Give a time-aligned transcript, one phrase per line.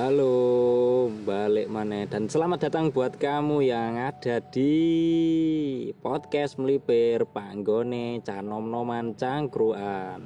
[0.00, 4.72] Halo, balik mana dan selamat datang buat kamu yang ada di
[6.00, 10.24] podcast melipir panggone canom noman cangkruan.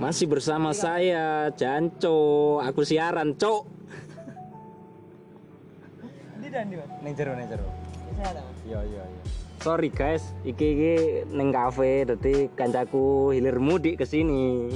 [0.00, 3.62] Masih bersama saya Janco, aku siaran cok.
[6.40, 6.80] Di dan di.
[7.04, 7.68] Neng jero neng jero.
[8.64, 9.22] Iya iya iya.
[9.60, 10.94] Sorry guys, iki iki
[11.28, 14.72] neng kafe, dadi kancaku hilir mudik ke sini.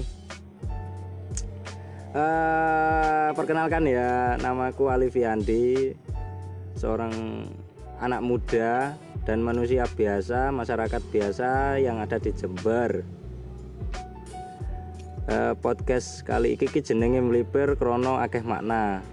[2.17, 5.93] Eh, perkenalkan ya, namaku Alifiandi,
[6.73, 7.13] seorang
[8.00, 8.96] anak muda
[9.29, 13.04] dan manusia biasa, masyarakat biasa yang ada di Jember.
[15.29, 19.04] Eh, podcast kali iki ki jenenge melipir krono akeh makna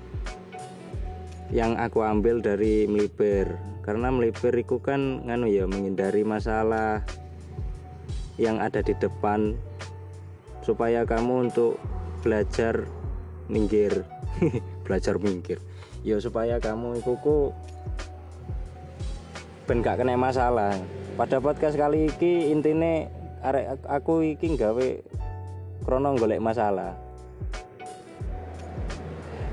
[1.52, 7.04] yang aku ambil dari melipir karena melipir itu kan nganu ya menghindari masalah
[8.40, 9.58] yang ada di depan
[10.62, 11.82] supaya kamu untuk
[12.24, 12.88] belajar
[13.48, 14.04] minggir.
[14.86, 15.60] Belajar minggir.
[16.04, 17.55] Ya supaya kamu itu ku
[19.63, 20.76] ben gak kena masalah.
[21.16, 23.08] Pada podcast kali iki intine
[23.88, 24.88] aku iki gawe
[25.88, 27.00] krono golek masalah.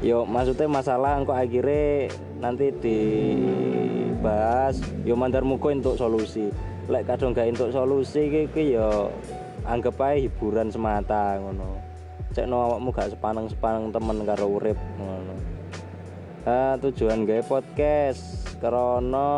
[0.00, 2.08] Yo maksudnya masalah engkau akhirnya
[2.40, 6.50] nanti dibahas yo mandar muko untuk solusi.
[6.90, 9.12] Lek kadang gak untuk solusi iki yo
[9.68, 11.89] anggap aja hiburan semata ngono
[12.30, 15.34] cek no awakmu gak sepaneng sepaneng temen karo urip ngono.
[16.46, 19.28] Ah, tujuan gawe podcast karena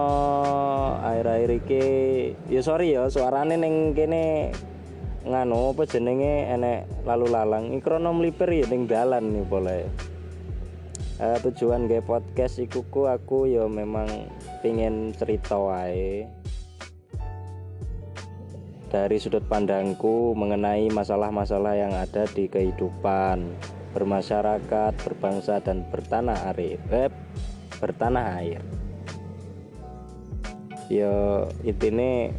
[1.02, 1.86] akhir-akhir iki.
[2.52, 4.52] Ya sorry ya suarane ning kene
[5.24, 7.72] nganu apa jenenge enek lalu lalang.
[7.72, 9.82] Iki krono mlipir ya ning dalan nih boleh.
[11.22, 14.28] Eh, tujuan gawe podcast iku ku aku ya memang
[14.60, 16.41] pengen cerita wae
[18.92, 23.56] dari sudut pandangku mengenai masalah-masalah yang ada di kehidupan
[23.96, 26.76] bermasyarakat, berbangsa dan bertanah air.
[26.92, 27.08] Eh,
[27.80, 28.60] bertanah air.
[30.92, 32.36] Ya intine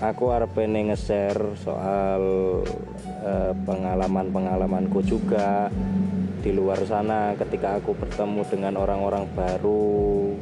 [0.00, 2.22] aku arep nge-share soal
[3.20, 5.68] eh, pengalaman-pengalamanku juga
[6.40, 10.32] di luar sana ketika aku bertemu dengan orang-orang baru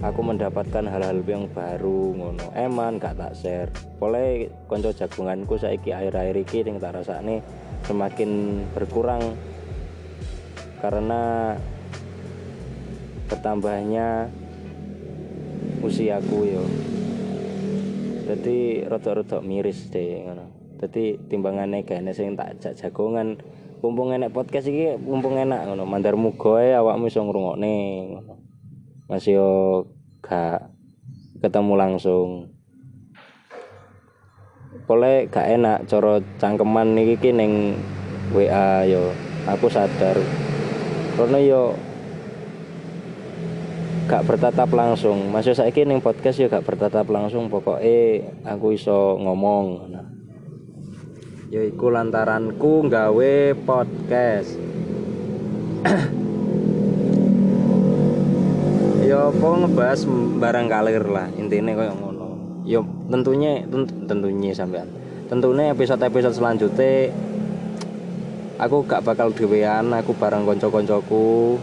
[0.00, 2.46] aku mendapatkan hal-hal yang baru ngono.
[2.56, 3.70] Eman gak tak share.
[4.00, 7.44] Boleh konco jagunganku saiki akhir-akhir iki yang tak rasane
[7.84, 9.36] semakin berkurang.
[10.80, 11.54] Karena
[13.28, 14.32] bertambahnya
[15.84, 16.64] usiaku yo.
[18.24, 20.48] Jadi rodok-rodok miris deh ngono.
[20.80, 23.36] Jadi timbangannya kayaknya sing tak jak jagongan.
[23.80, 25.84] Mumpung enek podcast iki mumpung enak ngono.
[25.84, 27.76] Mandar muga awakmu iso ngrungokne
[28.16, 28.49] ngono
[29.10, 29.50] masih yo
[30.22, 30.70] gak
[31.42, 32.54] ketemu langsung.
[34.86, 37.74] Boleh gak enak coro cangkeman iki ki ning
[38.30, 39.10] WA yo.
[39.50, 40.14] Aku sadar.
[41.18, 41.74] Karena yo
[44.06, 45.34] gak bertatap langsung.
[45.34, 47.50] Masih saiki ning podcast yo gak bertatap langsung.
[47.50, 49.90] Pokoknya aku iso ngomong.
[49.90, 50.06] Nah.
[51.50, 54.54] yaiku lantaranku nggawe podcast
[59.10, 60.06] yo apa ngebahas
[60.38, 62.38] barang kalir lah intinya kayak ngono.
[62.62, 64.86] Yo tentunya tent- tentunya sampean.
[65.26, 67.10] Tentunya episode-episode selanjutnya
[68.62, 71.58] aku gak bakal dewean aku bareng konco-koncoku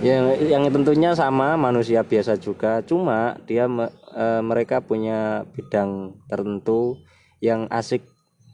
[0.00, 2.80] yang yang tentunya sama manusia biasa juga.
[2.80, 6.96] Cuma dia me- eh, mereka punya bidang tertentu
[7.44, 8.00] yang asik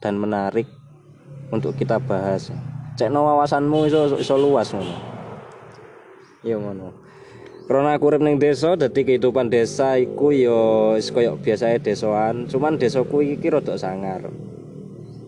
[0.03, 0.67] dan menarik
[1.55, 2.51] untuk kita bahas.
[2.99, 4.95] Cek no wawasanmu iso iso luas ngono.
[6.43, 7.10] Ya ngono
[7.71, 11.39] karena aku urip ning desa dadi kehidupan desa iku yo wis koyo
[11.79, 12.51] desoan.
[12.51, 14.27] Cuman desaku iki rada sangar.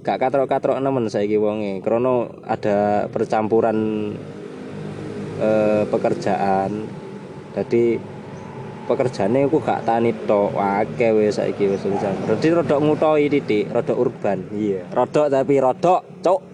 [0.04, 1.80] Gak katrok-katrok nemen saiki wonge.
[1.80, 4.12] Krana ada percampuran
[5.40, 6.84] eh, pekerjaan.
[7.56, 7.96] Jadi
[8.92, 10.52] pekerjaane aku gak tani tok.
[10.60, 13.72] Akeh wis saiki wis wis dadi rada ngutoi titik.
[13.72, 14.52] Rada urban.
[14.52, 14.84] Iya.
[14.92, 16.53] Rada tapi rada cuk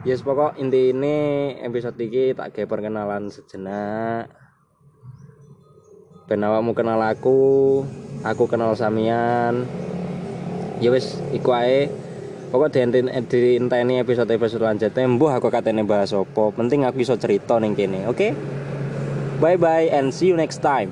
[0.00, 1.16] Yes pokok inti ini
[1.60, 4.32] episode ini tak kayak perkenalan sejenak.
[6.24, 7.84] Ben awakmu kenal aku
[8.24, 9.68] Aku kenal Samian.
[10.80, 11.92] Ya wis iku ae.
[12.48, 12.72] Pokok
[13.78, 18.34] ini episode-episode selanjutnya Mbuh aku katanya bahas apa Penting aku bisa cerita kene Oke?
[19.38, 20.90] Bye bye and see you next time